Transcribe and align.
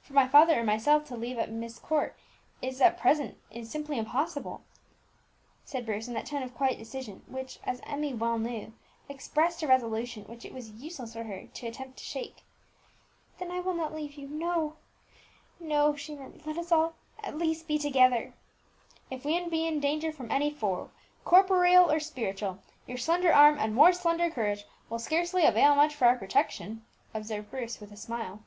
"For 0.00 0.12
my 0.12 0.26
father 0.26 0.58
or 0.58 0.64
myself 0.64 1.04
to 1.04 1.16
leave 1.16 1.36
Myst 1.48 1.82
Court 1.84 2.16
at 2.64 2.98
present 2.98 3.38
is 3.52 3.70
simply 3.70 3.96
impossible," 3.96 4.62
said 5.64 5.86
Bruce, 5.86 6.08
in 6.08 6.14
that 6.14 6.26
tone 6.26 6.42
of 6.42 6.52
quiet 6.52 6.78
decision 6.78 7.22
which, 7.28 7.60
as 7.62 7.80
Emmie 7.86 8.12
well 8.12 8.40
knew, 8.40 8.72
expressed 9.08 9.62
a 9.62 9.68
resolution 9.68 10.24
which 10.24 10.44
it 10.44 10.52
was 10.52 10.70
useless 10.72 11.12
for 11.12 11.22
her 11.22 11.46
to 11.46 11.66
attempt 11.68 11.96
to 11.98 12.04
shake. 12.04 12.42
"Then 13.38 13.52
I 13.52 13.60
will 13.60 13.74
not 13.74 13.94
leave 13.94 14.14
you, 14.14 14.26
no, 14.26 14.78
no!" 15.60 15.94
she 15.94 16.16
murmured. 16.16 16.44
"Let 16.44 16.58
us 16.58 16.72
all 16.72 16.94
at 17.22 17.38
least 17.38 17.68
be 17.68 17.78
together." 17.78 18.34
"If 19.12 19.24
we 19.24 19.48
be 19.48 19.64
in 19.64 19.78
danger 19.78 20.10
from 20.10 20.32
any 20.32 20.50
foe, 20.50 20.90
corporeal 21.24 21.88
or 21.88 22.00
spiritual, 22.00 22.58
your 22.88 22.98
slender 22.98 23.32
arm 23.32 23.60
and 23.60 23.76
more 23.76 23.92
slender 23.92 24.28
courage 24.28 24.64
will 24.90 24.98
scarcely 24.98 25.44
avail 25.46 25.76
much 25.76 25.94
for 25.94 26.06
our 26.06 26.18
protection," 26.18 26.84
observed 27.14 27.48
Bruce, 27.52 27.78
with 27.78 27.92
a 27.92 27.96
smile. 27.96 28.40